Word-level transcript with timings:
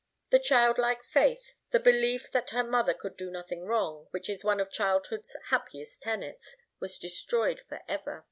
The 0.31 0.39
childlike 0.39 1.03
faith, 1.03 1.53
the 1.69 1.79
belief 1.79 2.31
that 2.31 2.49
her 2.49 2.63
mother 2.63 2.95
could 2.95 3.15
do 3.15 3.29
nothing 3.29 3.65
wrong, 3.65 4.07
which 4.09 4.31
is 4.31 4.43
one 4.43 4.59
of 4.59 4.71
childhood's 4.71 5.35
happiest 5.51 6.01
tenets, 6.01 6.55
was 6.79 6.97
destroyed 6.97 7.61
forever. 7.69 8.19